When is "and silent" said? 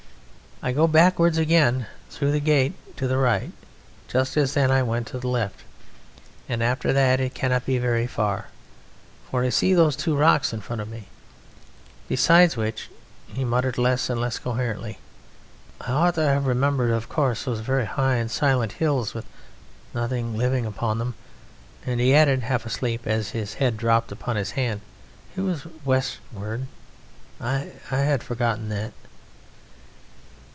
18.17-18.73